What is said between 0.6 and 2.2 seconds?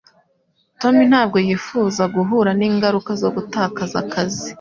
Tommy ntabwo yifuzaga